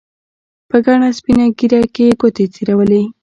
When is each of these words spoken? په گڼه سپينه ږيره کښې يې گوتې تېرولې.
په 0.69 0.77
گڼه 0.85 1.09
سپينه 1.17 1.45
ږيره 1.57 1.81
کښې 1.93 2.03
يې 2.09 2.13
گوتې 2.19 2.45
تېرولې. 2.53 3.03